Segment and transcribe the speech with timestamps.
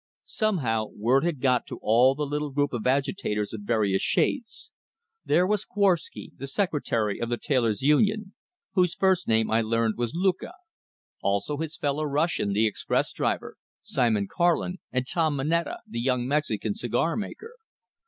[0.23, 4.71] Somehow word had been got to all the little group of agitators of various shades.
[5.25, 8.33] There was Korwsky, the secretary of the tailors' union
[8.73, 10.53] whose first name I learned was Luka;
[11.21, 16.73] also his fellow Russian, the express driver, Simon Karlin, and Tom Moneta, the young Mexican
[16.73, 17.53] cigar maker.